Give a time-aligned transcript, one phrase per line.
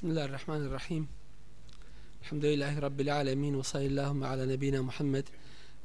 [0.00, 1.06] بسم الله الرحمن الرحيم
[2.22, 5.28] الحمد لله رب العالمين وصلى اللهم على نبينا محمد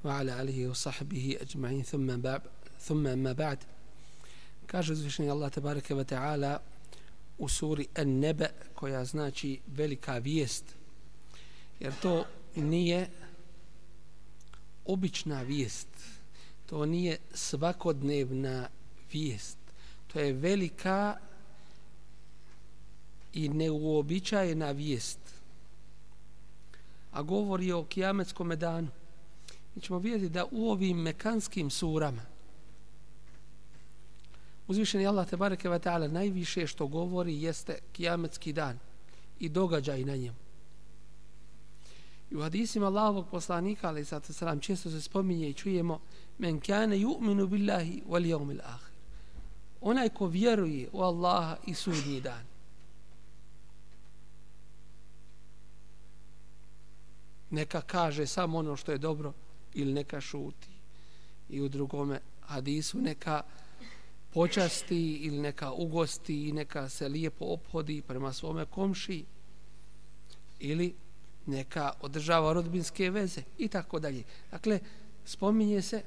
[0.03, 2.41] وعلى آله وصحبه أجمعين ثم بعد
[2.79, 3.57] ثم أما بعد
[4.67, 6.59] kaže uzvišenje Allah tebareke ve taala
[7.37, 10.65] u suri An-Naba koja znači velika vijest
[11.79, 12.25] jer to
[12.55, 13.09] nije
[14.85, 15.87] obična vijest
[16.65, 18.67] to nije svakodnevna
[19.13, 19.57] vijest
[20.07, 21.17] to je velika
[23.36, 25.18] i neuobičajena vijest
[27.12, 28.88] a govori o kijametskom danu
[29.74, 32.22] mi ćemo vidjeti da u ovim mekanskim surama
[34.66, 38.78] uzvišeni Allah te bareke ve taala najviše što govori jeste kijametski dan
[39.40, 40.36] i događaj na njemu
[42.30, 46.00] I u hadisima Allahovog poslanika, ali sad sram, često se spominje i čujemo
[46.38, 48.94] men kane yu'minu billahi wal yawmil akhir.
[49.80, 52.55] Onaj ko vjeruje u Allaha i sudnji dan.
[57.50, 59.32] Neka kaže samo ono što je dobro
[59.74, 60.68] ili neka šuti.
[61.48, 63.42] I u drugome hadisu neka
[64.32, 69.24] počasti ili neka ugosti i neka se lijepo ophodi prema svome komši
[70.58, 70.94] ili
[71.46, 74.22] neka održava rodbinske veze i tako dalje.
[74.50, 74.80] Dakle,
[75.24, 76.02] spominje se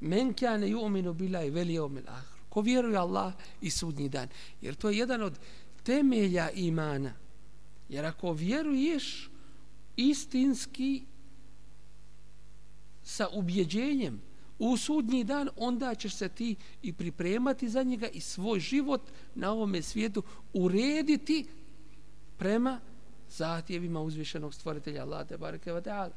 [0.00, 0.72] men kane
[1.14, 2.40] bila i veli yawmil akhir.
[2.48, 4.28] Ko vjeruje Allah i sudnji dan.
[4.60, 5.38] Jer to je jedan od
[5.82, 7.12] temelja imana.
[7.88, 9.30] Jer ako vjeruješ
[10.00, 11.02] istinski
[13.02, 14.20] sa ubjeđenjem
[14.58, 19.52] u sudnji dan, onda ćeš se ti i pripremati za njega i svoj život na
[19.52, 21.46] ovome svijetu urediti
[22.36, 22.80] prema
[23.28, 26.12] zahtjevima uzvišenog stvoritelja Allah te bareke ve taala.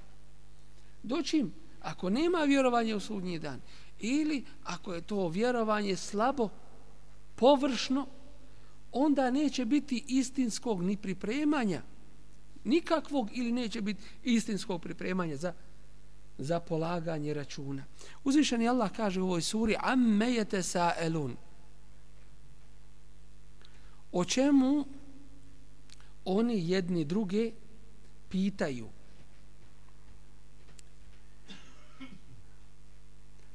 [1.03, 3.61] Dočim ako nema vjerovanja u sudnji dan
[3.99, 6.49] ili ako je to vjerovanje slabo,
[7.35, 8.07] površno,
[8.91, 11.81] onda neće biti istinskog ni pripremanja
[12.64, 15.53] nikakvog ili neće biti istinskog pripremanja za
[16.38, 17.84] za polaganje računa.
[18.24, 21.35] Uzvišeni Allah kaže u ovoj suri amme yete sa elun.
[24.12, 24.85] O čemu
[26.25, 27.52] oni jedni druge
[28.29, 28.90] pitaju.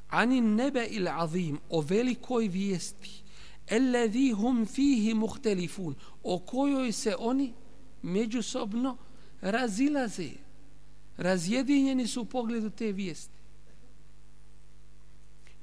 [0.09, 3.23] Ani nebe il azim o velikoj vijesti
[3.71, 7.53] alladhi hum fihi muhtelifun o kojoj se oni
[8.03, 8.97] međusobno
[9.41, 10.31] razilaze
[11.17, 13.39] razjedinjeni su u pogledu te vijesti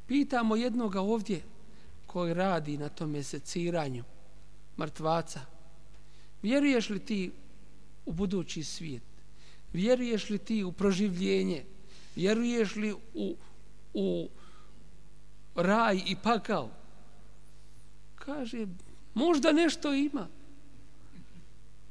[0.07, 1.41] pitamo jednoga ovdje
[2.07, 4.03] koji radi na tom meseciranju
[4.77, 5.55] mrtvaca
[6.45, 7.31] Vjeruješ li ti
[8.05, 9.03] u budući svijet?
[9.73, 11.63] Vjeruješ li ti u proživljenje?
[12.15, 13.35] Vjeruješ li u,
[13.93, 14.29] u
[15.55, 16.69] raj i pakao?
[18.15, 18.67] Kaže,
[19.13, 20.27] možda nešto ima.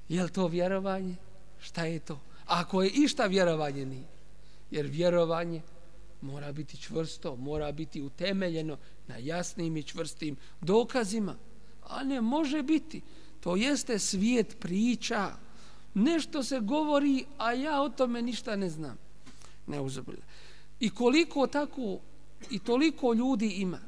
[0.08, 1.16] Je to vjerovanje?
[1.60, 2.20] Šta je to?
[2.46, 4.06] Ako je išta vjerovanje nije.
[4.70, 5.62] Jer vjerovanje
[6.20, 8.76] mora biti čvrsto, mora biti utemeljeno
[9.08, 11.34] na jasnim i čvrstim dokazima.
[11.88, 13.02] A ne može biti
[13.44, 15.30] To jeste svijet priča.
[15.94, 18.98] Nešto se govori, a ja o tome ništa ne znam.
[19.66, 20.22] Ne uzabila.
[20.80, 21.98] I koliko tako
[22.50, 23.78] i toliko ljudi ima.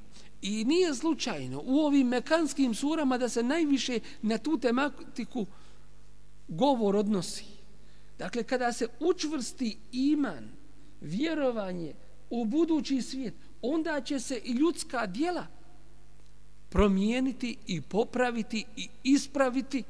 [0.43, 5.47] I nije slučajno u ovim mekanskim surama da se najviše na tu tematiku
[6.48, 7.44] govor odnosi.
[8.18, 10.48] Dakle, kada se učvrsti iman,
[11.00, 11.94] vjerovanje
[12.30, 15.46] u budući svijet, onda će se i ljudska dijela
[16.68, 19.82] promijeniti i popraviti i ispraviti.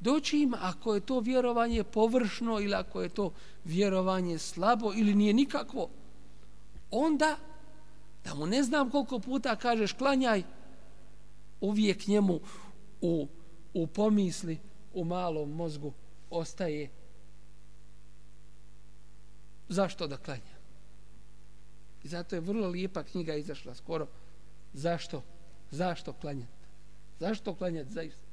[0.00, 3.32] Doći im ako je to vjerovanje površno ili ako je to
[3.64, 5.88] vjerovanje slabo ili nije nikakvo.
[6.90, 7.36] Onda
[8.24, 10.42] da mu ne znam koliko puta kažeš klanjaj
[11.60, 12.40] uvijek njemu
[13.00, 13.26] u,
[13.74, 14.58] u pomisli
[14.98, 15.92] u malom mozgu
[16.30, 16.90] ostaje
[19.68, 20.58] zašto da klanja
[22.02, 24.06] i zato je vrlo lijepa knjiga izašla skoro
[24.72, 25.22] zašto
[25.70, 26.52] zašto klanjati?
[27.20, 28.26] Zašto klanjati zaista?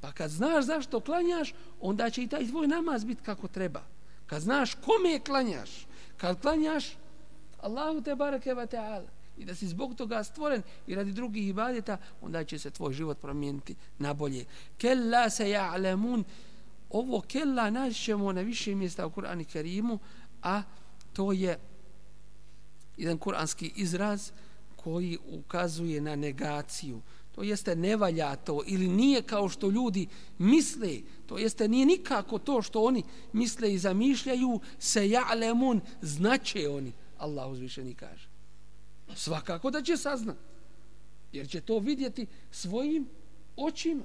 [0.00, 3.82] Pa kad znaš zašto klanjaš, onda će i taj tvoj namaz biti kako treba.
[4.26, 5.86] Kad znaš kome klanjaš,
[6.16, 6.96] kad klanjaš
[7.60, 11.96] Allahu te bareke wa ta'ala i da si zbog toga stvoren i radi drugih ibadeta,
[12.22, 14.44] onda će se tvoj život promijeniti na bolje.
[14.78, 16.24] Kella se ja'lemun,
[16.90, 19.98] ovo kella naćemo na više mjesta u Kur'anu Kerimu,
[20.42, 20.62] a
[21.12, 21.58] to je
[22.96, 24.30] jedan kuranski izraz
[24.76, 27.00] koji ukazuje na negaciju.
[27.34, 30.06] To jeste ne valja to ili nije kao što ljudi
[30.38, 31.00] misle.
[31.26, 33.02] To jeste nije nikako to što oni
[33.32, 36.92] misle i zamišljaju se ja'lemun znače oni.
[37.18, 38.33] Allah uzvišeni kaže.
[39.14, 40.36] Svakako da će saznat.
[41.32, 43.08] Jer će to vidjeti svojim
[43.56, 44.04] očima.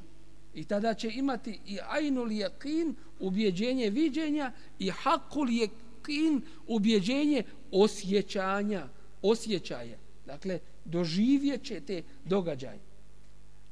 [0.53, 8.87] I tada će imati i ajnul jakin, ubjeđenje viđenja, i hakul jakin, ubjeđenje osjećanja,
[9.21, 9.97] osjećaja.
[10.25, 12.79] Dakle, doživjet će te događaje.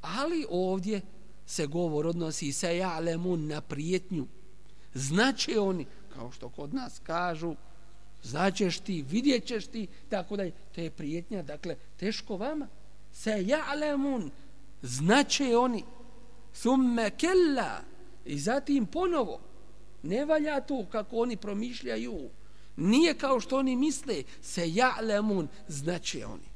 [0.02, 1.02] Ali ovdje
[1.46, 4.28] se govor odnosi sa ja'lemun na prijetnju.
[4.94, 7.56] Znaće oni, kao što kod nas kažu,
[8.24, 12.68] znaćeš ti, vidjet ćeš ti, tako da to je prijetnja, dakle, teško vama.
[13.12, 14.30] Se ja'lemun,
[14.82, 15.84] znaće oni,
[16.54, 17.82] summe kella,
[18.26, 19.40] i zatim ponovo,
[20.04, 22.30] ne valja to kako oni promišljaju,
[22.76, 26.48] nije kao što oni misle, se ja'lemun, znaće oni.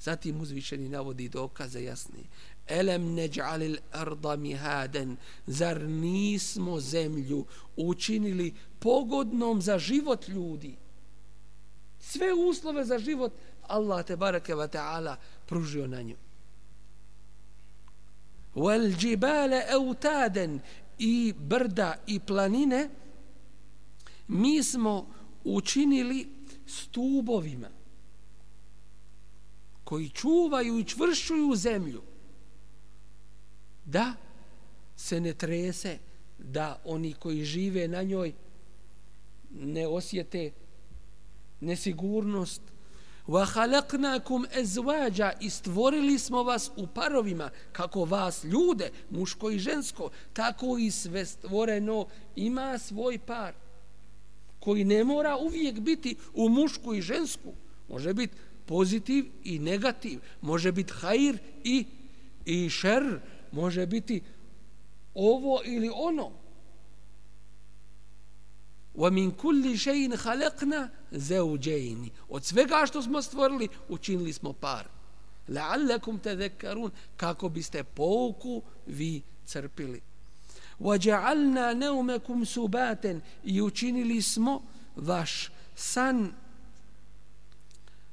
[0.00, 2.24] Zatim uzvišeni navodi dokaze jasni.
[2.68, 5.16] Elem neđalil arda mihaden,
[5.46, 7.44] zar nismo zemlju
[7.76, 10.76] učinili pogodnom za život ljudi?
[12.00, 13.32] Sve uslove za život
[13.62, 15.16] Allah te bareke ve ta'ala
[15.46, 16.16] pružio na nju.
[18.54, 20.60] Wal jibala autadan
[20.98, 22.88] i brda i planine
[24.28, 25.06] mi smo
[25.44, 26.28] učinili
[26.66, 27.68] stubovima
[29.84, 32.02] koji čuvaju i čvršćuju zemlju
[33.84, 34.14] da
[34.96, 35.98] se ne trese
[36.38, 38.32] da oni koji žive na njoj
[39.50, 40.52] ne osjete
[41.60, 42.62] nesigurnost.
[43.26, 50.78] Wa khalaqnakum azwaja stvorili smo vas u parovima kako vas ljude muško i žensko tako
[50.78, 53.54] i sve stvoreno ima svoj par
[54.60, 57.52] koji ne mora uvijek biti u mušku i žensku.
[57.88, 58.36] Može biti
[58.66, 61.84] pozitiv i negativ može biti hajr i
[62.44, 63.20] i šer
[63.52, 64.22] može biti
[65.14, 66.30] ovo ili ono.
[69.00, 74.86] وَمِنْ كُلِّ kulli خَلَقْنَا زَوْجَيْنِ od svega što smo stvorili učinili smo par.
[75.48, 76.90] لَعَلَّكُمْ tadhakkarun.
[77.16, 80.00] Kako biste pouku vi crpili.
[80.80, 84.62] وَجَعَلْنَا نَوْمَكُمْ سُبَاتًا i učinili smo
[84.96, 86.32] vaš san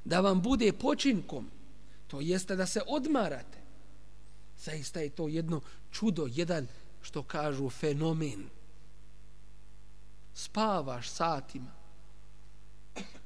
[0.04, 1.50] da vam bude počinkom
[2.06, 3.58] to jeste da se odmarate.
[4.58, 5.60] Zaista je to jedno
[5.92, 6.66] čudo jedan
[7.02, 8.57] što kažu fenomen
[10.50, 11.70] spavaš satima.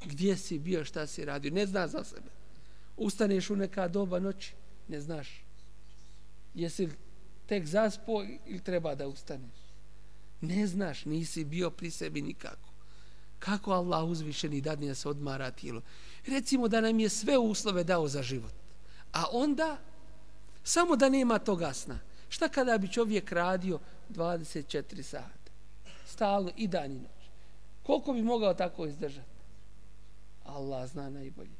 [0.04, 2.30] Gdje si bio, šta si radio, ne znaš za sebe.
[2.96, 4.54] Ustaneš u neka doba noći,
[4.88, 5.44] ne znaš.
[6.54, 6.88] Jesi
[7.46, 9.58] tek zaspo ili treba da ustaneš?
[10.40, 12.68] Ne znaš, nisi bio pri sebi nikako.
[13.38, 15.82] Kako Allah uzvišeni dadne da se odmara tijelo?
[16.26, 18.52] Recimo da nam je sve uslove dao za život.
[19.12, 19.78] A onda,
[20.64, 21.98] samo da nema toga sna.
[22.28, 23.78] Šta kada bi čovjek radio
[24.10, 25.41] 24 sata?
[26.11, 27.29] stalno i dan i noć.
[27.83, 29.37] Koliko bi mogao tako izdržati?
[30.45, 31.57] Allah zna najbolje.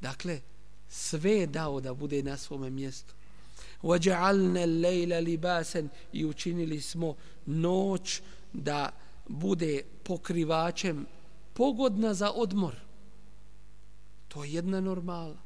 [0.00, 0.40] Dakle,
[0.88, 3.14] sve je dao da bude na svome mjestu.
[3.82, 7.14] وَجَعَلْنَ اللَّيْلَ لِبَاسًا i učinili smo
[7.46, 8.90] noć da
[9.28, 11.06] bude pokrivačem
[11.52, 12.74] pogodna za odmor.
[14.28, 15.36] To je jedna normala.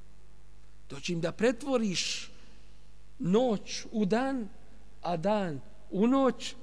[0.91, 2.31] Doći im da pretvoriš
[3.19, 4.49] noć u dan,
[5.03, 5.61] a dan
[5.91, 6.55] u noć,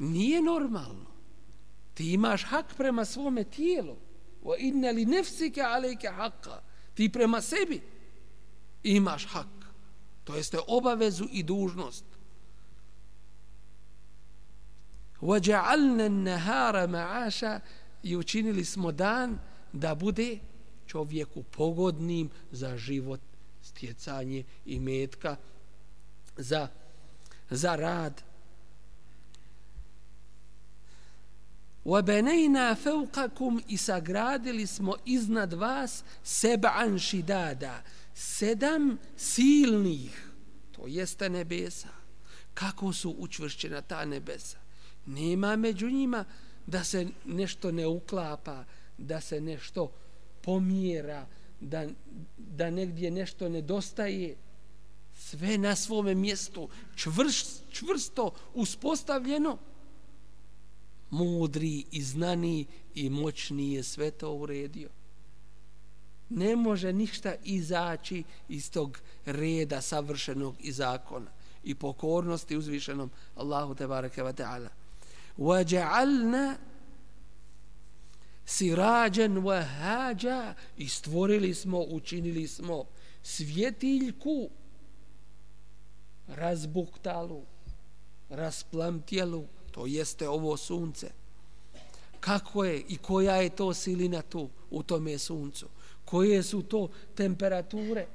[0.00, 1.10] nije normalno.
[1.94, 3.96] Ti imaš hak prema svome tijelu.
[4.42, 6.60] Wa inna li nefsike alejke haqqa.
[6.94, 7.80] Ti prema sebi
[8.82, 9.46] imaš hak.
[10.24, 12.04] To jeste obavezu i dužnost.
[15.20, 17.60] Wa ja'alna an-nahara ma'asha
[18.02, 19.38] i učinili smo dan
[19.72, 20.38] da bude
[20.86, 23.20] čovjeku pogodnim za život,
[23.62, 25.36] stjecanje i metka,
[26.36, 26.68] za,
[27.50, 28.22] za rad,
[31.85, 37.83] وَبَنَيْنَا فَوْقَكُمْ i sagradili smo iznad vas seba'an šidada
[38.13, 40.29] sedam silnih
[40.71, 41.89] to jeste nebesa
[42.53, 44.57] kako su učvršćena ta nebesa
[45.05, 46.25] nema među njima
[46.67, 48.63] da se nešto ne uklapa
[48.97, 49.91] da se nešto
[50.41, 51.27] pomjera
[51.59, 51.87] da,
[52.37, 54.35] da negdje nešto nedostaje
[55.13, 59.57] sve na svome mjestu čvrst, čvrsto uspostavljeno
[61.10, 64.88] mudri i znani i moćni je sve to uredio.
[66.28, 71.30] Ne može ništa izaći iz tog reda savršenog i zakona
[71.64, 74.68] i pokornosti uzvišenom Allahu te bareke ve taala.
[75.38, 76.54] Wa ja'alna
[78.44, 82.84] sirajan wa haja i stvorili smo, učinili smo
[83.22, 84.50] svjetiljku
[86.28, 87.42] razbuktalu,
[88.28, 91.11] rasplamtjelu, to jeste ovo sunce.
[92.19, 95.67] Kako je i koja je to silina tu u tome suncu?
[96.05, 98.07] Koje su to temperature?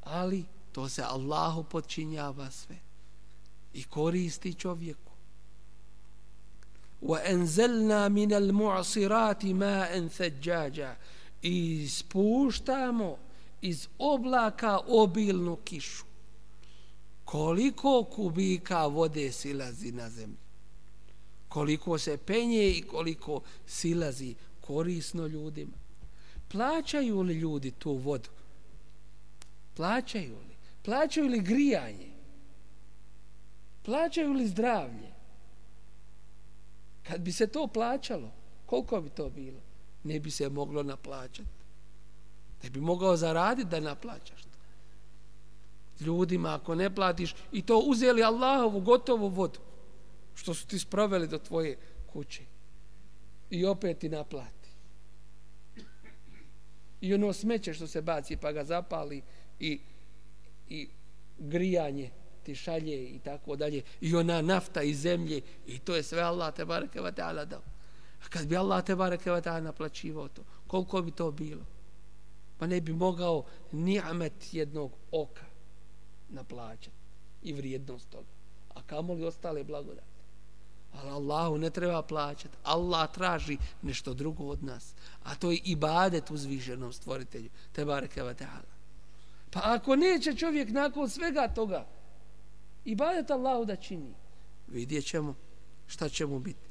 [0.00, 2.76] Ali to se Allahu podčinjava sve
[3.72, 5.12] i koristi čovjeku
[7.02, 10.94] وَأَنْزَلْنَا مِنَ الْمُعْصِرَاتِ مَاءً ثَجَّاجًا
[11.42, 13.18] i spuštamo
[13.60, 16.05] iz oblaka obilnu kišu
[17.27, 20.37] koliko kubika vode silazi na zemlju
[21.49, 25.77] koliko se penje i koliko silazi korisno ljudima?
[26.47, 28.29] Plaćaju li ljudi tu vodu?
[29.75, 30.55] Plaćaju li?
[30.85, 32.11] Plaćaju li grijanje?
[33.83, 35.11] Plaćaju li zdravlje?
[37.03, 38.31] Kad bi se to plaćalo
[38.65, 39.59] koliko bi to bilo?
[40.03, 41.49] Ne bi se moglo naplaćati.
[42.63, 44.47] Ne bi mogao zaraditi da naplaćaš
[45.99, 49.59] ljudima ako ne platiš i to uzeli Allahovu gotovu vodu
[50.35, 51.77] što su ti sproveli do tvoje
[52.07, 52.43] kuće.
[53.49, 54.69] I opet ti naplati.
[57.01, 59.21] I ono smeće što se baci pa ga zapali
[59.59, 59.79] i,
[60.69, 60.89] i
[61.37, 62.11] grijanje
[62.43, 63.81] ti šalje i tako dalje.
[64.01, 67.61] I ona nafta iz zemlje i to je sve Allah te bareke ve taala dao.
[68.25, 71.65] A kad bi Allah te bareke ve taala naplaćivao to koliko bi to bilo?
[72.57, 75.45] Pa ne bi mogao ni'met jednog oka
[76.29, 76.97] naplaćati
[77.43, 78.37] i vrijednost toga
[78.77, 80.07] a kamo li ostale blagodati.
[80.93, 84.93] Ali Allahu ne treba plaćati Allah traži nešto drugo od nas
[85.23, 88.77] a to je ibadet uzvišenom stvoritelju te bareke ve taala.
[89.51, 91.87] Pa ako neće čovjek nakon svega toga
[92.85, 94.13] ibadet Allahu da čini
[94.67, 95.35] vidjet ćemo
[95.87, 96.67] šta će mu biti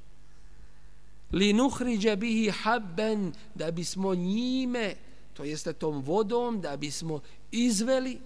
[1.33, 4.95] li nuhriđa bihi habben da bismo njime
[5.35, 7.21] to jeste tom vodom da bismo
[7.51, 8.21] izveli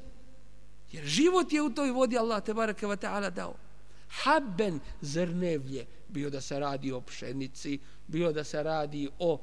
[0.92, 3.54] jer život je u toj vodi Allah te barake wa ta'ala dao.
[4.08, 9.40] Habben zrnevlje bio da se radi o pšenici bio da se radi o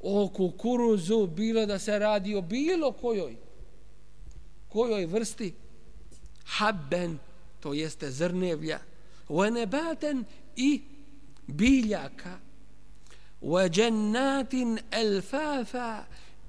[0.00, 3.36] o kukuruzu bilo da se radi o bilo kojoj
[4.68, 5.54] kojoj vrsti.
[6.44, 7.18] Habben,
[7.60, 8.78] to jeste zrnevlja,
[9.28, 10.24] venebaten
[10.56, 10.82] i
[11.46, 12.38] biljaka,
[13.74, 16.04] jannatin elfafa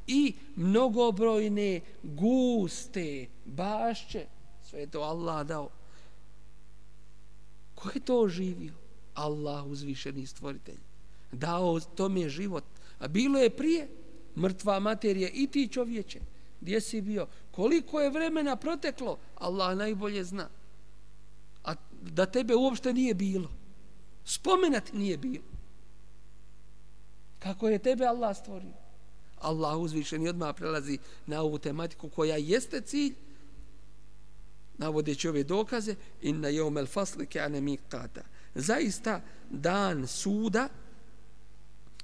[0.08, 4.26] i mnogobrojne guste bašće,
[4.64, 5.70] sve to Allah dao.
[7.76, 8.74] Ko je to oživio?
[9.14, 10.78] Allah uzvišeni stvoritelj.
[11.32, 12.64] Dao tome život.
[13.00, 13.88] A bilo je prije
[14.38, 16.20] mrtva materija i ti čovječe.
[16.62, 17.28] Gdje si bio?
[17.52, 19.18] Koliko je vremena proteklo?
[19.36, 20.50] Allah najbolje zna.
[21.64, 23.50] A da tebe uopšte nije bilo.
[24.26, 25.46] Spomenat nije bilo.
[27.40, 28.74] Kako je tebe Allah stvorio?
[29.40, 33.16] Allah uzvišeni odmah prelazi na ovu tematiku koja jeste cilj
[34.78, 38.22] navodeći ove dokaze in na el fasli kane miqata.
[38.56, 40.70] Zaista dan suda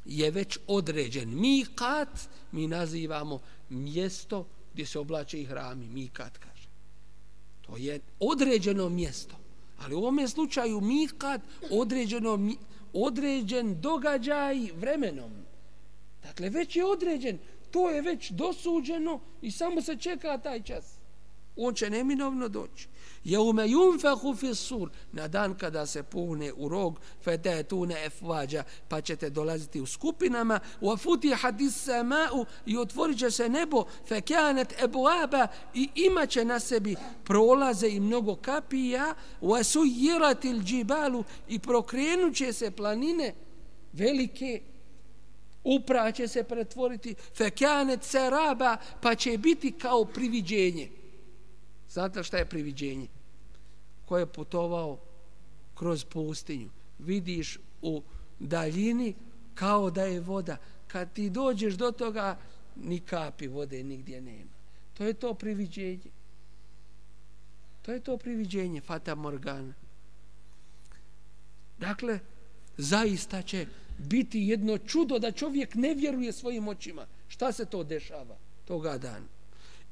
[0.06, 1.30] je već određen.
[1.30, 3.40] Miqat mi nazivamo
[3.70, 6.68] mjesto gdje se oblače i hrami, miqat kaže.
[7.62, 9.36] To je određeno mjesto.
[9.80, 11.40] Ali u ovom slučaju miqat
[11.72, 12.54] određeno,
[12.94, 15.32] određen događaj vremenom.
[16.24, 17.38] Dakle, već je određen,
[17.72, 20.93] to je već dosuđeno i samo se čeka taj čas
[21.56, 22.88] on će neminovno doći.
[23.24, 29.30] Jeume yunfahu fi sur na dan kada se puhne u rog fatatuna efvađa, pa ćete
[29.30, 30.60] dolaziti u skupinama.
[30.82, 33.86] Wa futihat as-sama'u i otvorit se nebo.
[34.08, 39.16] Fa kanat abwaba i imaće na sebi prolaze i mnogo kapija.
[39.42, 43.34] Wa suyirat al-jibalu i prokrenuće se planine
[43.94, 44.62] velike.
[45.64, 47.16] Upraće se pretvoriti.
[47.38, 51.03] Fa kanat saraba pa će biti kao priviđenje.
[51.94, 53.08] Znate šta je priviđenje?
[54.06, 54.98] Ko je putovao
[55.76, 56.70] kroz pustinju,
[57.00, 58.02] vidiš u
[58.40, 59.14] daljini
[59.54, 60.58] kao da je voda.
[60.88, 62.38] Kad ti dođeš do toga,
[62.76, 64.52] ni kapi vode nigdje nema.
[64.94, 66.12] To je to priviđenje.
[67.82, 69.74] To je to priviđenje Fata Morgana.
[71.80, 72.20] Dakle,
[72.78, 77.06] zaista će biti jedno čudo da čovjek ne vjeruje svojim očima.
[77.28, 79.33] Šta se to dešava toga dana?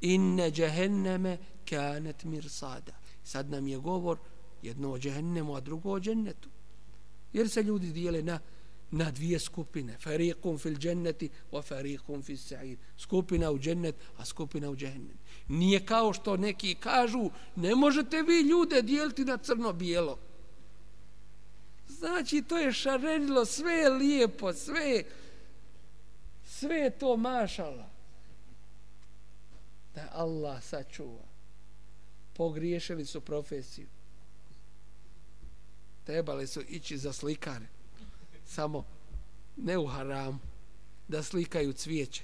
[0.01, 1.37] Inne džehenneme
[1.69, 2.93] kanet mirsada.
[3.23, 4.17] Sad nam je govor
[4.61, 6.49] jedno o džehennemu, a drugo o džennetu.
[7.33, 8.39] Jer se ljudi dijele na,
[8.91, 9.97] na dvije skupine.
[10.03, 12.77] Fariqum fil dženneti wa fariqum fil sa'ir.
[12.97, 15.17] Skupina u džennet, a skupina u džehennem.
[15.47, 20.19] Nije kao što neki kažu, ne možete vi ljude dijeliti na crno-bijelo.
[21.87, 25.03] Znači, to je šarenilo, sve je lijepo, sve,
[26.43, 27.90] sve je to mašala.
[30.21, 31.31] Allah sačuva
[32.33, 33.87] pogriješili su profesiju.
[36.03, 37.67] Trebali su ići za slikare.
[38.45, 38.85] Samo
[39.57, 40.39] ne u haramu.
[41.07, 42.23] Da slikaju cvijeće.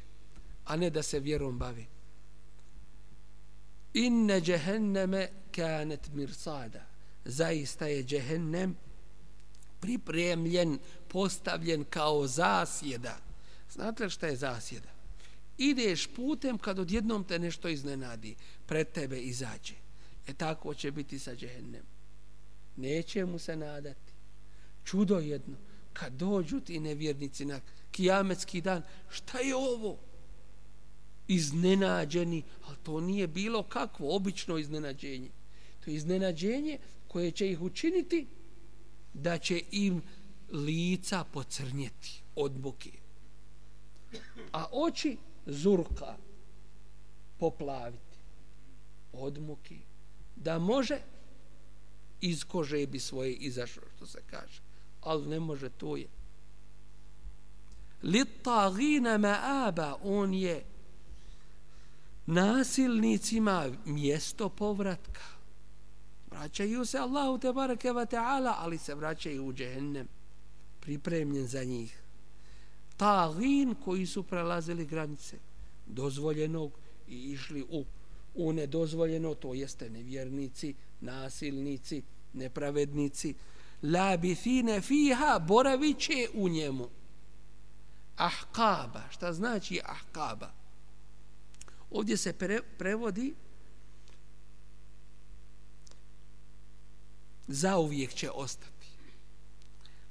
[0.66, 1.86] A ne da se vjerom bavi.
[3.94, 6.86] inne džehenneme kanet mirsada.
[7.25, 8.75] Zaista je džehennem
[9.80, 13.18] pripremljen, postavljen kao zasjeda.
[13.72, 14.89] Znate li šta je zasjeda?
[15.58, 18.36] Ideš putem kad odjednom te nešto iznenadi,
[18.66, 19.74] pred tebe izađe.
[20.28, 21.84] E tako će biti sa džehennem.
[22.76, 24.14] Neće mu se nadati.
[24.84, 25.58] Čudo jedno.
[25.94, 27.60] Kad dođu ti nevjernici na
[27.92, 29.98] kijametski dan, šta je ovo?
[31.28, 35.30] Iznenađeni, ali to nije bilo kakvo obično iznenađenje.
[35.80, 38.28] To je iznenađenje koje će ih učiniti
[39.14, 40.02] da će im
[40.52, 42.92] lica pocrnjeti od buke.
[44.52, 46.16] A oči zurka
[47.38, 48.18] poplaviti
[49.13, 49.80] od muki,
[50.36, 51.00] Da može
[52.22, 54.62] iz kože bi svoje izašlo, što se kaže.
[55.01, 56.08] Ali ne može, to je.
[58.04, 60.66] Litagina ma'aba, on je
[62.25, 65.22] nasilnicima mjesto povratka.
[66.32, 70.08] Vraćaju se Allahu te barake ta'ala, ali se vraćaju u džehennem,
[70.80, 72.07] pripremljen za njih
[72.98, 75.38] talin koji su prelazili granice
[75.86, 76.72] dozvoljenog
[77.08, 77.86] i išli u,
[78.36, 83.36] u nedozvoljeno, to jeste nevjernici, nasilnici, nepravednici,
[83.84, 86.89] labithine fiha, boraviće u njemu.
[88.16, 90.51] Ahkaba, šta znači ahkaba?
[91.92, 93.34] Ovdje se pre, prevodi
[97.48, 98.88] zauvijek će ostati.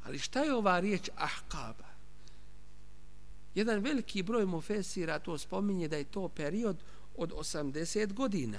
[0.04, 1.85] Ali šta je ova riječ ahkaba?
[3.56, 6.76] Jedan veliki broj mufesira to spominje da je to period
[7.16, 8.58] od 80 godina.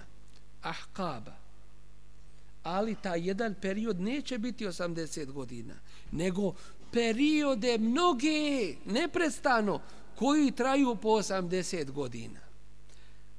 [0.62, 1.48] Ahkaba
[2.68, 5.74] ali ta jedan period neće biti 80 godina,
[6.12, 6.54] nego
[6.92, 9.82] periode mnoge, neprestano,
[10.16, 12.40] koji traju po 80 godina.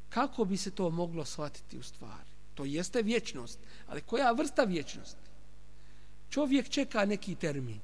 [0.09, 2.31] Kako bi se to moglo shvatiti u stvari?
[2.55, 5.29] To jeste vječnost, ali koja vrsta vječnosti?
[6.31, 7.81] Čovjek čeka neki termin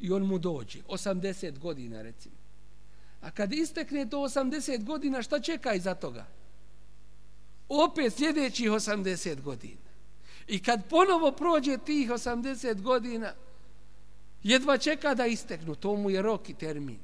[0.00, 2.43] i on mu dođe, 80 godina recimo.
[3.24, 6.26] A kad istekne to 80 godina, šta čeka iza toga?
[7.68, 9.84] Opet sljedećih 80 godina.
[10.46, 13.32] I kad ponovo prođe tih 80 godina,
[14.42, 16.98] jedva čeka da isteknu, to mu je rok i termin.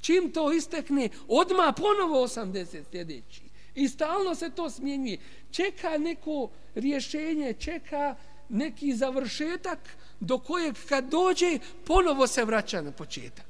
[0.00, 3.42] Čim to istekne, odma ponovo 80 sljedeći.
[3.74, 5.18] I stalno se to smjenjuje.
[5.50, 8.16] Čeka neko rješenje, čeka
[8.48, 9.78] neki završetak
[10.20, 13.46] do kojeg kad dođe, ponovo se vraća na početak.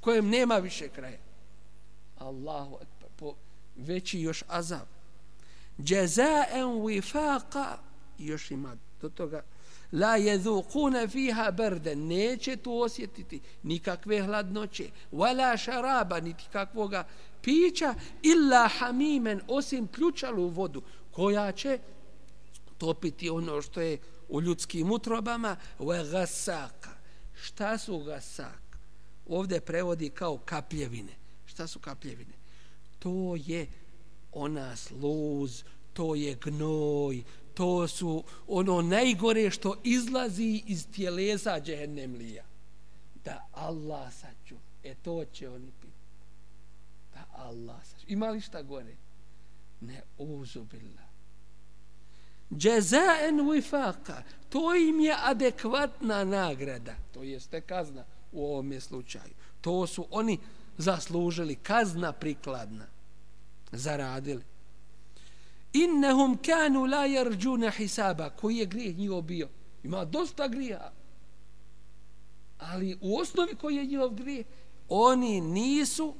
[0.00, 1.27] Kojem nema više kraja.
[2.18, 2.78] Allahu
[3.16, 3.34] po
[3.76, 4.86] veći još azab.
[5.78, 7.76] Jazaa'an wifaqa
[8.18, 9.42] još ima do toga
[9.92, 17.06] la yadhuquna fiha barda neće tu osjetiti nikakve hladnoće wala sharaba niti kakvoga
[17.42, 21.78] pića illa hamimen osim ključalu vodu koja će
[22.78, 26.90] topiti ono što je u ljudskim utrobama wa gasaka
[27.34, 28.78] šta su gasak
[29.28, 31.12] ovde prevodi kao kapljevine
[31.58, 32.34] šta su kapljevine
[32.98, 33.66] to je
[34.32, 37.24] ona sluz to je gnoj
[37.58, 42.44] to su ono najgore što izlazi iz tjelesa džehennemlija.
[43.24, 44.56] Da Allah saču.
[44.84, 45.92] E to će oni piti.
[47.14, 48.04] Da Allah saču.
[48.08, 48.96] Ima li šta gore?
[49.80, 51.08] Ne uzubila.
[52.52, 54.22] Džezaen wifaqa.
[54.48, 56.94] To im je adekvatna nagrada.
[57.14, 59.34] To jeste kazna u ovom slučaju.
[59.60, 60.38] To su oni
[60.78, 61.56] zaslužili.
[61.56, 62.86] Kazna prikladna.
[63.72, 64.44] Zaradili.
[65.72, 69.48] Innehum kanu la yarjuna hisaba koji je grijeh njihov bio?
[69.82, 70.92] Ima dosta grija
[72.58, 74.46] ali u osnovi koji je njihov grijeh?
[74.88, 76.14] Oni nisu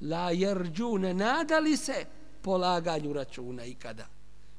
[0.00, 2.04] la yarjuna nadali se
[2.42, 4.06] polaganju računa ikada.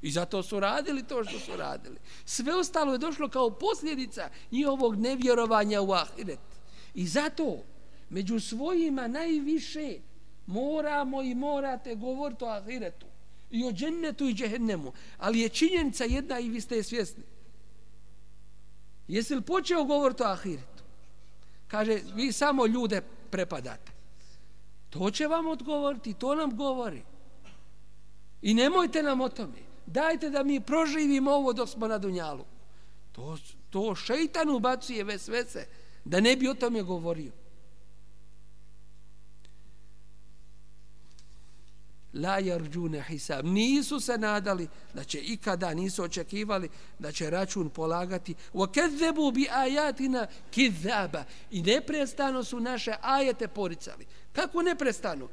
[0.02, 1.96] I zato su radili to što su radili.
[2.24, 6.38] Sve ostalo je došlo kao posljedica njihovog nevjerovanja u ahiret.
[6.94, 7.58] I zato
[8.10, 9.98] među svojima najviše
[10.46, 13.06] moramo i morate govoriti o ahiretu
[13.50, 14.92] i o džennetu i džehennemu.
[15.18, 17.22] Ali je činjenica jedna i vi ste je svjesni.
[19.08, 20.82] Jesi li počeo govoriti o ahiretu?
[21.68, 23.92] Kaže, vi samo ljude prepadate.
[24.90, 27.02] To će vam odgovoriti, to nam govori.
[28.42, 29.58] I nemojte nam o tome.
[29.86, 32.44] Dajte da mi proživimo ovo dok smo na Dunjalu.
[33.12, 33.38] To,
[33.70, 35.66] to šeitan ubacuje vesvese
[36.04, 37.32] da ne bi o tome govorio.
[42.14, 46.68] La yarjuna hisab nisu se nadali da će ikada nisu očekivali
[46.98, 54.06] da će račun polagati wa kadzabu bi ayatina kizaba i neprestano su naše ajete poricali
[54.32, 55.28] kako neprestano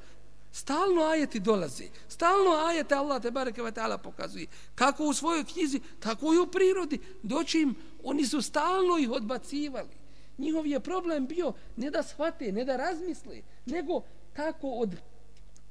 [0.52, 1.84] Stalno ajeti dolaze.
[2.08, 4.48] Stalno ajete Allah te bareke ve taala pokazuje.
[4.76, 7.00] Kako u svojoj knjizi, tako i u prirodi.
[7.24, 9.90] Doći im, oni su stalno ih odbacivali.
[10.38, 14.02] Njihov je problem bio ne da shvate, ne da razmisle, nego
[14.34, 14.96] kako od,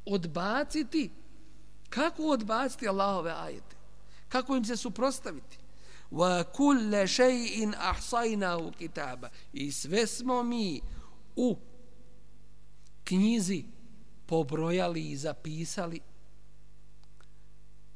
[0.07, 1.11] odbaciti,
[1.89, 3.77] kako odbaciti Allahove ajete.
[4.29, 5.59] Kako im se suprostaviti.
[6.11, 9.29] Wa kulle shay'in ahsaynahu kitaba.
[9.53, 10.81] I sve smo mi
[11.37, 11.57] u
[13.05, 13.65] knjizi
[14.27, 16.01] pobrojali i zapisali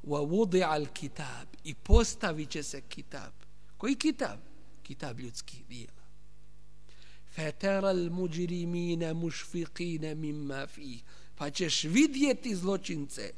[0.02, 3.32] wa wudi al kitab i postavit će se kitab
[3.76, 4.38] koji kitab?
[4.82, 6.02] kitab ljudskih dijela
[7.34, 11.02] fatara al mujrimina mušfiqina mimma fi
[11.40, 13.32] pa ćeš vidjeti zločince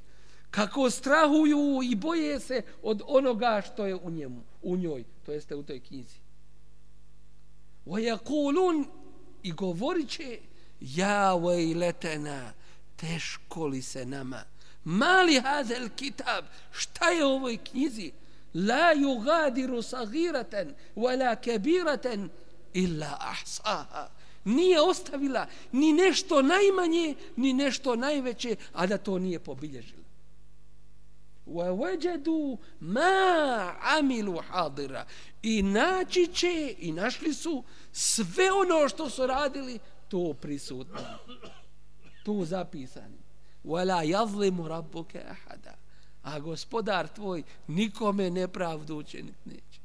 [0.51, 5.55] kako strahuju i boje se od onoga što je u njemu u njoj, to jeste
[5.55, 6.17] u toj knjizi.
[7.87, 8.85] Wa yaqulun
[9.43, 10.39] i govorit će
[10.81, 12.53] ja vejletena
[12.97, 14.43] teško li se nama?
[14.85, 18.13] Mali hazel kitab šta je u ovoj knjizi?
[18.55, 22.31] La yugadiru sagiraten wala kebiraten
[22.73, 24.09] illa ahsaha
[24.45, 30.03] nije ostavila ni nešto najmanje ni nešto najveće a da to nije pobilježila
[31.47, 35.07] wa wajadu ma amilu hadira
[35.43, 39.79] i naći će i našli su sve ono što su radili
[40.09, 40.99] to prisutno
[42.23, 43.19] tu zapisani.
[43.65, 45.75] Wala yazlimu rabbuka ahada.
[46.23, 49.81] A gospodar tvoj nikome nepravdu učiniti neće.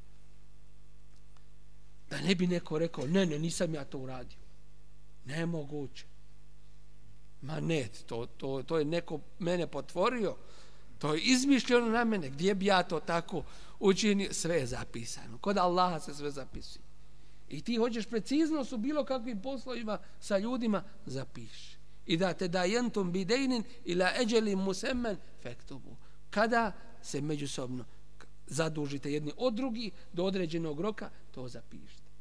[2.09, 4.37] Da ne bi neko rekao, ne, ne, nisam ja to uradio.
[5.27, 6.05] Nemoguće.
[7.41, 10.35] Ma ne, to, to, to je neko mene potvorio.
[10.99, 12.29] To je izmišljeno na mene.
[12.29, 13.43] Gdje bi ja to tako
[13.79, 14.33] učinio?
[14.33, 15.37] Sve je zapisano.
[15.37, 16.83] Kod Allaha se sve zapisuje.
[17.49, 22.63] I ti hoćeš precizno su bilo kakvim poslovima sa ljudima, zapiši i da te da
[22.63, 25.95] jentum bidejnin ila eđelim musemmen fektubu.
[26.29, 27.85] Kada se međusobno
[28.47, 32.11] zadužite jedni od drugi do određenog roka, to zapišite.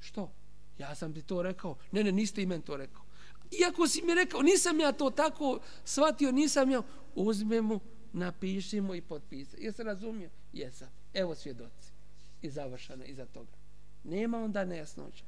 [0.00, 0.32] Što?
[0.80, 1.76] Ja sam ti to rekao.
[1.92, 3.02] Ne, ne, niste i meni to rekao.
[3.60, 6.82] Iako si mi rekao, nisam ja to tako shvatio, nisam ja,
[7.14, 7.80] uzme mu,
[8.12, 9.56] napiši mu i potpisa.
[9.60, 10.30] Jesam razumio?
[10.52, 10.88] Jesam.
[11.14, 11.92] Evo svjedoci.
[12.42, 13.56] I završeno iza toga.
[14.04, 15.24] Nema onda nejasnoća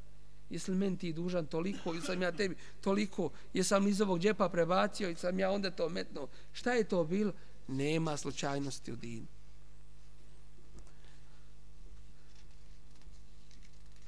[0.53, 5.09] jesli meni ti dužan toliko, ili sam ja tebi toliko, jesam iz ovog džepa prebacio,
[5.09, 6.29] i sam ja onda to metno.
[6.53, 7.33] Šta je to bilo?
[7.69, 9.27] Nema slučajnosti u dinu.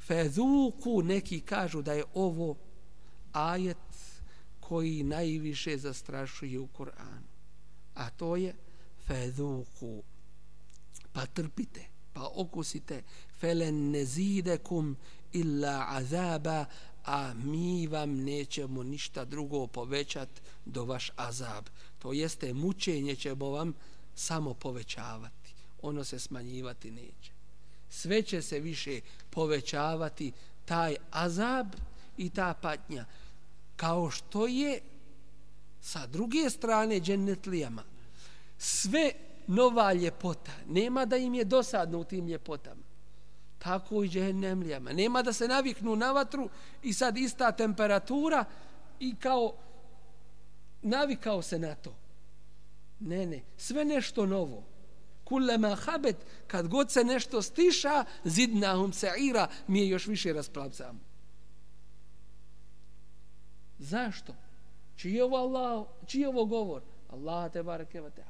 [0.07, 2.57] Fezuku neki kažu da je ovo
[3.33, 3.77] ajet
[4.61, 7.29] koji najviše zastrašuje u Koranu.
[7.95, 8.55] A to je
[9.07, 10.03] fezuku.
[11.13, 13.03] Pa trpite, pa okusite.
[13.41, 14.97] Felen nezidekum
[15.33, 16.65] illa azaba,
[17.05, 20.29] a mi vam nećemo ništa drugo povećat
[20.65, 21.65] do vaš azab.
[21.99, 23.73] To jeste, mučenje ćemo vam
[24.15, 25.55] samo povećavati.
[25.83, 27.34] Ono se smanjivati neće.
[27.95, 30.33] Sve će se više povećavati
[30.65, 31.67] taj azab
[32.17, 33.05] i ta patnja.
[33.77, 34.81] Kao što je
[35.81, 37.83] sa druge strane džennetlijama.
[38.59, 39.13] Sve
[39.47, 40.53] nova ljepota.
[40.67, 42.83] Nema da im je dosadno u tim ljepotama
[43.59, 44.93] tako i džehennemlijama.
[44.93, 46.49] Nema da se naviknu na vatru
[46.83, 48.45] i sad ista temperatura
[49.01, 49.53] i kao
[50.83, 51.95] navikao se na to.
[53.01, 54.74] Ne, ne, sve nešto novo.
[55.25, 61.01] Kulema habet, kad god se nešto stiša, zidnahum se ira, mi je još više rasplavcamo.
[63.79, 64.35] Zašto?
[64.97, 66.83] Čiji je ovo Allah, čiji je ovo govor?
[67.09, 68.25] Allah te barakevate.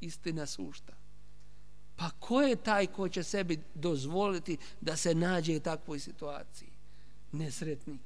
[0.00, 0.92] Istina sušta.
[1.96, 6.70] Pa ko je taj ko će sebi dozvoliti da se nađe u takvoj situaciji?
[7.32, 8.00] Nesretnik.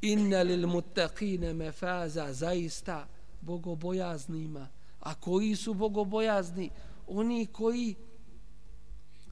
[0.00, 3.06] Inna lil muttaqina mefaza, zaista
[3.40, 4.68] bogobojaznima.
[5.00, 6.70] A koji su bogobojazni?
[7.08, 7.94] Oni koji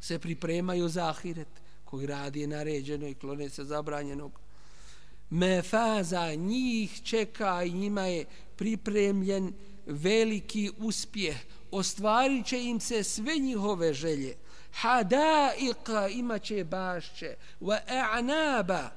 [0.01, 1.49] se pripremaju za ahiret,
[1.85, 4.41] koji radi je naređeno i klone se zabranjenog.
[5.31, 8.25] Mefaza njih čeka i njima je
[8.57, 9.53] pripremljen
[9.87, 11.37] veliki uspjeh
[11.71, 14.37] ostvarit će im se sve njihove želje.
[14.73, 17.37] Hadaika imaće bašće.
[17.61, 18.89] Wa a'naba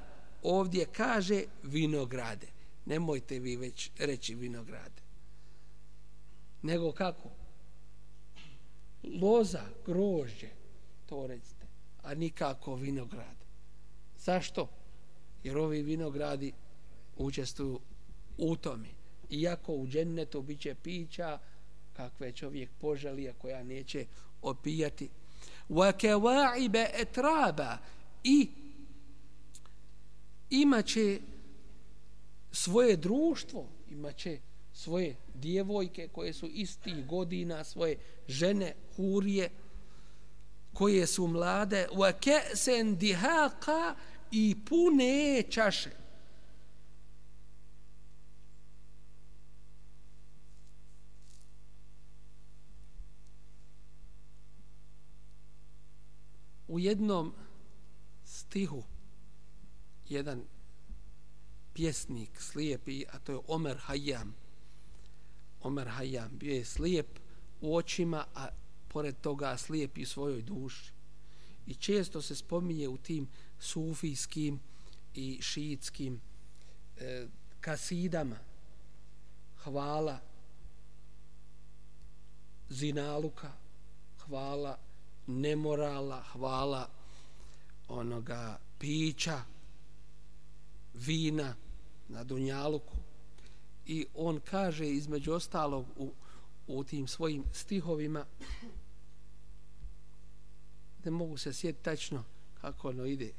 [0.42, 2.46] ovdje kaže vinograde.
[2.86, 5.02] Nemojte vi već reći vinograde.
[6.62, 7.39] Nego kako?
[9.02, 10.48] Loza, grožđe,
[11.06, 11.66] to recite.
[12.02, 13.36] A nikako vinograd.
[14.18, 14.68] Zašto?
[15.44, 16.52] Jer ovi vinogradi
[17.16, 17.80] učestvuju
[18.38, 18.88] u tome.
[19.30, 21.38] Iako u džennetu bit će pića,
[21.92, 24.06] kakve čovjek poželi, a koja neće
[24.42, 25.08] opijati.
[25.68, 27.78] Wa etraba
[28.24, 28.48] i
[30.50, 31.20] imaće
[32.52, 34.38] svoje društvo, imaće
[34.72, 37.96] svoje djevojke koje su isti godina, svoje
[38.30, 39.50] žene, hurije,
[40.72, 43.94] koje su mlade, wa ka'san dihaqa
[44.30, 45.90] i pune čaše.
[56.68, 57.34] U jednom
[58.24, 58.82] stihu
[60.08, 60.42] jedan
[61.72, 64.32] pjesnik slijepi, a to je Omer Hayam.
[65.62, 67.18] Omer Hayam bio je slijep
[67.60, 68.48] u očima, a
[68.88, 70.92] pored toga slijep i svojoj duši.
[71.66, 74.60] I često se spominje u tim sufijskim
[75.14, 76.20] i šiitskim
[76.96, 77.26] e,
[77.60, 78.36] kasidama
[79.64, 80.18] hvala
[82.68, 83.52] zinaluka,
[84.18, 84.78] hvala
[85.26, 86.88] nemorala, hvala
[87.88, 89.42] onoga pića,
[90.94, 91.54] vina
[92.08, 92.96] na Dunjaluku.
[93.86, 96.12] I on kaže između ostalog u,
[96.76, 98.26] u tim svojim stihovima
[101.04, 102.24] ne mogu se sjetiti tačno
[102.60, 103.32] kako ono ide.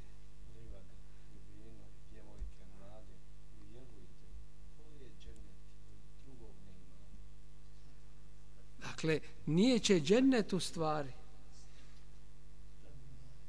[8.80, 11.12] Dakle, nije će džennet u stvari.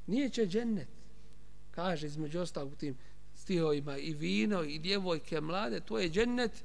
[0.07, 0.87] Nije će džennet.
[1.71, 2.97] Kaže između ostalog u tim
[3.35, 6.63] stihovima i vino i djevojke mlade, to je džennet,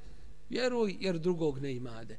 [0.49, 2.19] vjeruj jer drugog ne imade.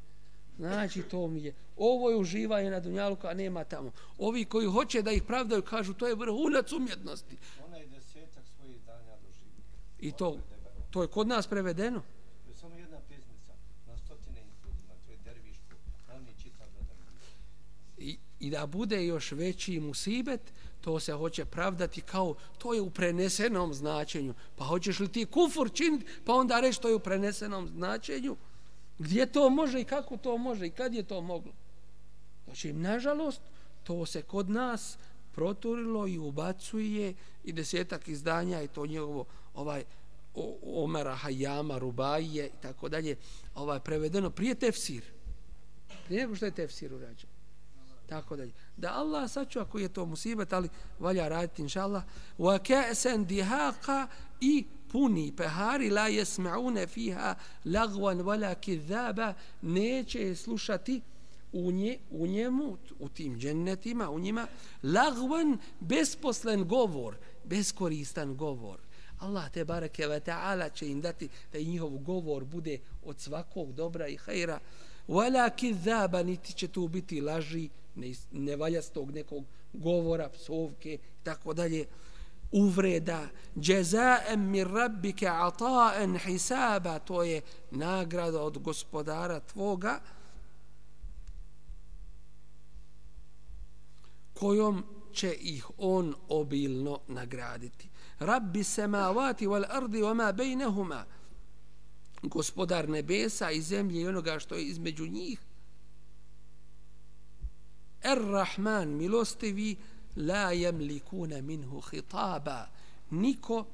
[0.60, 1.54] Znači, to mi je.
[1.78, 3.92] Ovo je uživanje na Dunjaluku, a nema tamo.
[4.18, 7.38] Ovi koji hoće da ih pravdaju, kažu, to je vrhunac umjetnosti.
[7.68, 9.64] Ona je desetak svojih danja doživio.
[10.00, 10.38] I to,
[10.90, 12.02] to je kod nas prevedeno.
[12.46, 13.54] To je samo jedna pjesmica,
[13.88, 15.76] na stotine instrudima, to je derviško,
[16.16, 16.68] on je čitav
[17.98, 20.42] I, I da bude još veći musibet,
[20.82, 24.34] to se hoće pravdati kao to je u prenesenom značenju.
[24.56, 28.36] Pa hoćeš li ti kufur činiti, pa onda reći to je u prenesenom značenju.
[29.00, 31.52] Gdje to može i kako to može i kad je to moglo?
[32.46, 33.42] Znači, nažalost,
[33.84, 34.98] to se kod nas
[35.32, 39.84] proturilo i ubacuje i desetak izdanja i to njegovo ovaj
[40.64, 43.16] Omera Hayama, Rubaije i tako dalje,
[43.56, 45.04] ovaj prevedeno prije tefsir.
[46.06, 47.30] Prije nego što je tefsir urađen.
[48.10, 48.52] Tako dalje.
[48.78, 51.86] Da Allah sačuva koji je to musibet, ali valja raditi, inša
[52.38, 54.08] Wa ka'san dihaqa
[54.42, 61.02] i puni pehari la jesma'une fiha lagvan vala kizaba neće slušati
[61.54, 64.48] u, nje, u njemu, u tim džennetima, u njima,
[64.84, 68.80] lagvan besposlen govor, beskoristan govor.
[69.20, 74.08] Allah te bareke ve ta'ala će im dati da njihov govor bude od svakog dobra
[74.08, 74.60] i hajra.
[75.08, 77.70] Vala kizaba niti će tu biti laži,
[78.32, 81.86] nevaljastog nekog govora, psovke i tako dalje
[82.52, 83.28] uvreda.
[83.56, 87.00] Jazaa'an min rabbika ata'an hisaba.
[87.00, 90.00] To je nagrada od gospodara tvoga
[94.34, 94.84] kojom
[95.14, 97.90] će ih on obilno nagraditi.
[98.20, 101.06] Rabbi samawati wal ardi wama bainahuma
[102.22, 105.40] gospodar nebesa i zemlje i onoga što je između njih.
[108.04, 109.76] Er-Rahman, milostivi,
[110.16, 112.68] la yamlikuna minhu khitaba.
[113.10, 113.66] Niko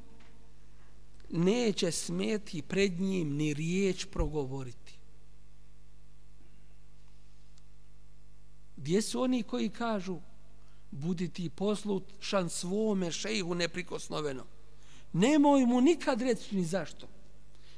[1.30, 4.98] neće smeti pred njim ni riječ progovoriti.
[8.78, 10.18] Gdje su oni koji kažu
[10.92, 14.44] budi ti poslušan svome šejhu neprikosnoveno.
[15.14, 17.08] Nemoj mu nikad reći ni zašto.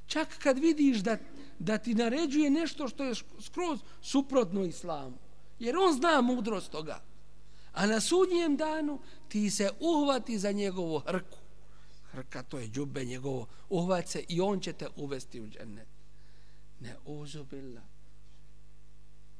[0.08, 1.18] Čak kad vidiš da,
[1.60, 5.18] da ti naređuje nešto što je skroz suprotno islamu
[5.60, 7.02] jer on zna mudrost toga.
[7.78, 11.38] A na sudnjem danu ti se uhvati za njegovu hrku.
[12.12, 13.48] Hrka to je džube njegovo.
[13.70, 15.88] Uhvat se i on će te uvesti u džennet.
[16.80, 17.82] Ne uzubila.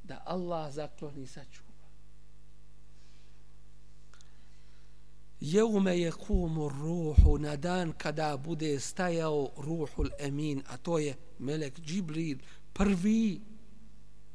[0.02, 1.68] Da Allah zakloni sačuva.
[5.40, 11.80] Jeume je kumu ruhu na dan kada bude stajao ruhul emin, a to je melek
[11.80, 12.38] Džibril,
[12.72, 13.40] prvi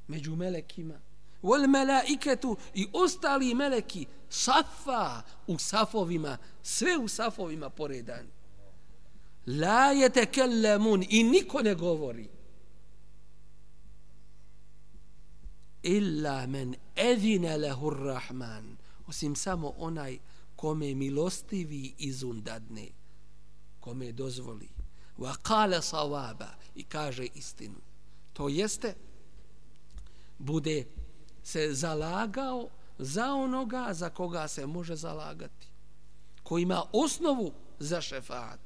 [0.08, 1.00] među melekima
[1.44, 8.28] wal malaikatu i ostali meleki safa u safovima sve u safovima poredan.
[9.46, 12.30] La yatakallamun i niko ne govori.
[15.84, 18.78] Illa men edine lahu rahman
[19.08, 20.18] osim samo onaj
[20.56, 22.88] kome milostivi izundadne
[23.80, 24.70] kome dozvoli.
[25.18, 27.82] Wa kale savaba i kaže istinu.
[28.34, 28.96] To jeste
[30.38, 30.86] bude
[31.44, 35.68] se zalagao za onoga za koga se može zalagati
[36.44, 38.60] koji ima osnovu za šefaat.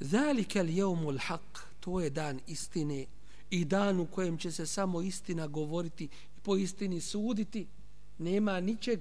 [0.00, 3.06] zalika al-yawmul haq to je dan istine
[3.50, 7.66] i dan u kojem će se samo istina govoriti i po istini suditi.
[8.18, 9.00] Nema ničeg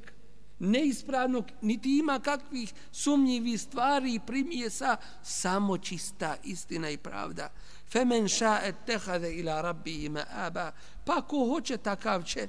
[0.59, 7.49] neispravnog, niti ima kakvih sumnjivih stvari i primjesa, samo čista istina i pravda.
[7.91, 10.71] Femen ša'et tehade ila rabbi ima aba.
[11.05, 12.47] Pa ko hoće takav će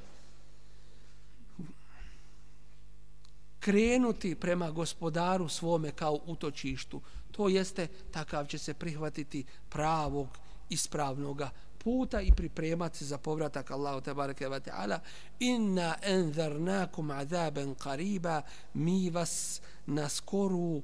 [3.60, 7.00] krenuti prema gospodaru svome kao utočištu.
[7.32, 10.28] To jeste, takav će se prihvatiti pravog,
[10.70, 11.50] ispravnoga
[11.84, 15.00] puta i pripremati se za povratak Allahu te bareke ve taala
[15.38, 18.42] inna anzarnakum azaban qariba
[18.74, 20.82] mi vas na skoru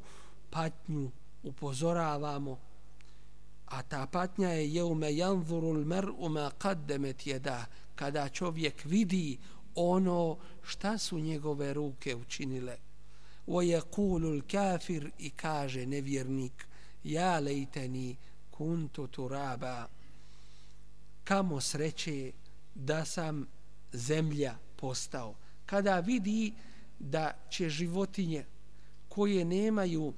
[0.51, 1.11] patnju
[1.43, 2.59] upozoravamo
[3.67, 9.39] a ta patnja je jeume janzurul al-mar'u ma qaddamat yada kada čovjek vidi
[9.75, 12.77] ono šta su njegove ruke učinile.
[13.47, 16.67] Wa yaqulu al-kafir i kaže nevjernik
[17.05, 18.17] ja lejteni
[18.51, 19.89] kuntu turaba.
[21.25, 22.33] Kamo sreće
[22.75, 23.47] da sam
[23.93, 25.35] zemlja postao.
[25.67, 26.55] Kada vidi
[26.99, 28.45] da će životinje
[29.09, 30.13] koje nemaju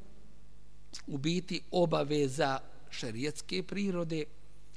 [1.06, 2.58] u biti obaveza
[2.90, 4.24] šerijetske prirode,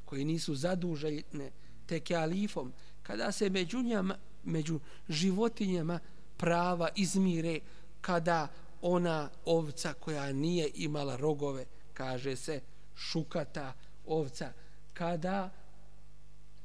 [0.06, 1.52] koje nisu zadužene
[1.86, 6.00] teke alifom, kada se među, njama, među životinjama
[6.38, 7.60] prava izmire,
[8.02, 8.48] kada
[8.82, 12.62] ona ovca koja nije imala rogove, kaže se
[12.96, 13.74] šukata
[14.06, 14.54] ovca,
[14.94, 15.50] kada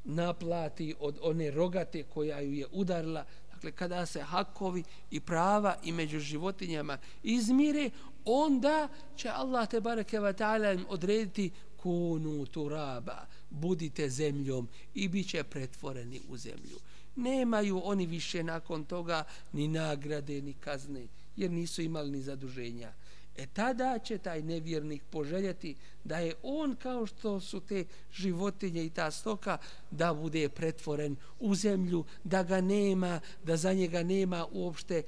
[0.04, 3.24] naplati od one rogate koja ju je udarila.
[3.54, 7.90] Dakle, kada se hakovi i prava i među životinjama izmire,
[8.26, 15.28] onda će Allah te bareke ve ta'ala im odrediti kunu turaba, budite zemljom i bit
[15.28, 16.78] će pretvoreni u zemlju.
[17.16, 22.92] Nemaju oni više nakon toga ni nagrade ni kazne, jer nisu imali ni zaduženja.
[23.36, 28.90] E tada će taj nevjernik poželjeti da je on kao što su te životinje i
[28.90, 29.58] ta stoka
[29.90, 35.02] da bude pretvoren u zemlju, da ga nema, da za njega nema uopšte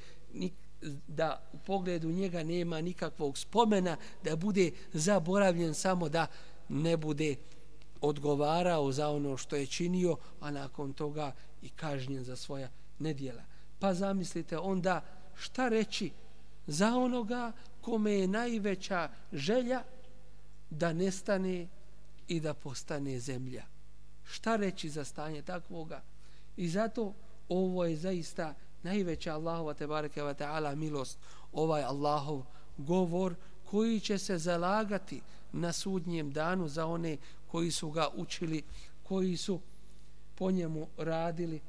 [1.09, 6.27] da u pogledu njega nema nikakvog spomena, da bude zaboravljen samo da
[6.69, 7.37] ne bude
[8.01, 13.43] odgovarao za ono što je činio, a nakon toga i kažnjen za svoja nedjela.
[13.79, 16.11] Pa zamislite onda šta reći
[16.67, 19.83] za onoga kome je najveća želja
[20.71, 21.69] da nestane
[22.29, 23.65] i da postane zemlja.
[24.25, 26.03] Šta reći za stanje takvoga?
[26.57, 27.15] I zato
[27.49, 28.55] ovo je zaista
[28.89, 31.19] najveća Allahova te bareke ve taala milost,
[31.53, 32.43] ovaj Allahov
[32.79, 33.35] govor
[33.71, 35.21] koji će se zalagati
[35.53, 37.17] na sudnjem danu za one
[37.51, 38.63] koji su ga učili,
[39.03, 39.61] koji su
[40.35, 41.61] po njemu radili,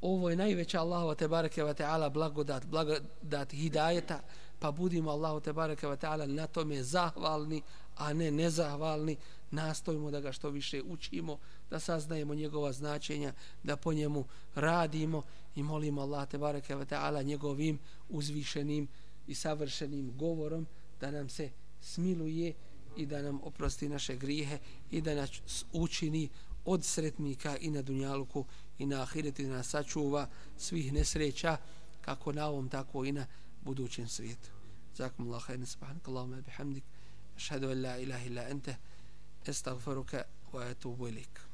[0.00, 4.20] ovo je najveća Allahova te bareke ve taala blagodat blagodat hidajeta.
[4.58, 7.62] Pa budimo Allahu te bareke ve taala na tome zahvalni
[7.96, 9.16] a ne nezahvalni.
[9.50, 11.38] Nastojimo da ga što više učimo
[11.70, 15.22] da saznajemo njegova značenja da po njemu radimo
[15.56, 18.88] i molimo Allah te bareke ve taala njegovim uzvišenim
[19.26, 20.66] i savršenim govorom
[21.00, 22.54] da nam se smiluje
[22.96, 24.58] i da nam oprosti naše grijehe
[24.90, 26.28] i da nas učini
[26.64, 28.44] od sretnika i na dunjaluku
[28.78, 31.56] i na ahireti da nas sačuva svih nesreća
[32.00, 33.26] kako na ovom tako i na
[33.64, 34.50] budućem svijetu.
[34.94, 36.84] Zakum Allah khairan subhanak Allahumma bihamdik
[37.36, 38.74] ashhadu an la ilaha illa anta
[39.46, 41.45] astaghfiruka wa atubu ilaik.